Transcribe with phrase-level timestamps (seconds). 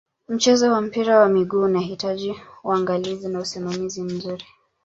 [0.27, 4.45] mchezo wa mpira wa miguu unahitaji unagalizi na usimamizi mzuri